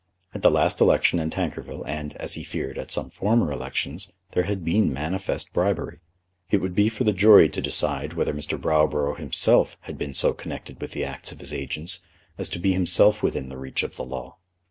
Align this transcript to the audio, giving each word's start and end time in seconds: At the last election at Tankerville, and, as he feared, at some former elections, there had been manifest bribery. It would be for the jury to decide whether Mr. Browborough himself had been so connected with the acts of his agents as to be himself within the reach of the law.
At 0.33 0.41
the 0.41 0.49
last 0.49 0.81
election 0.81 1.19
at 1.19 1.29
Tankerville, 1.29 1.85
and, 1.85 2.15
as 2.17 2.33
he 2.33 2.43
feared, 2.43 2.79
at 2.79 2.89
some 2.89 3.11
former 3.11 3.51
elections, 3.51 4.11
there 4.31 4.45
had 4.45 4.65
been 4.65 4.91
manifest 4.91 5.53
bribery. 5.53 5.99
It 6.49 6.57
would 6.57 6.73
be 6.73 6.89
for 6.89 7.03
the 7.03 7.13
jury 7.13 7.47
to 7.49 7.61
decide 7.61 8.13
whether 8.13 8.33
Mr. 8.33 8.59
Browborough 8.59 9.19
himself 9.19 9.77
had 9.81 9.99
been 9.99 10.15
so 10.15 10.33
connected 10.33 10.81
with 10.81 10.93
the 10.93 11.03
acts 11.05 11.31
of 11.31 11.39
his 11.39 11.53
agents 11.53 11.99
as 12.35 12.49
to 12.49 12.57
be 12.57 12.73
himself 12.73 13.21
within 13.21 13.49
the 13.49 13.59
reach 13.59 13.83
of 13.83 13.95
the 13.95 14.03
law. 14.05 14.37